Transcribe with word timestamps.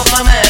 of 0.00 0.12
my 0.12 0.22
man. 0.24 0.49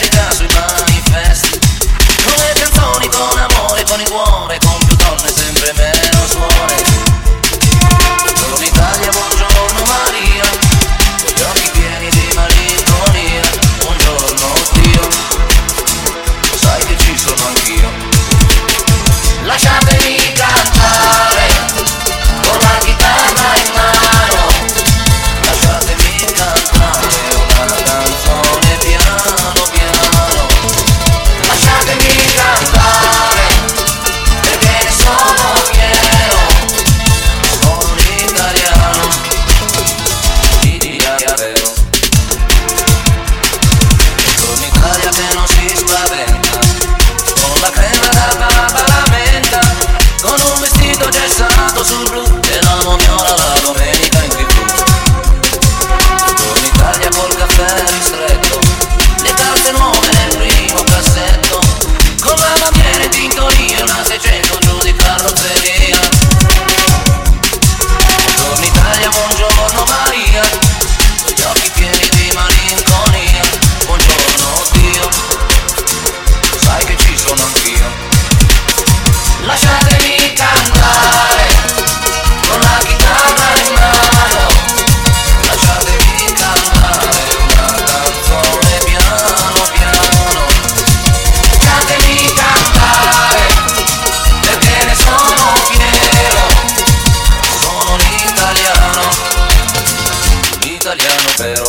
No 101.22 101.30
pero 101.36 101.64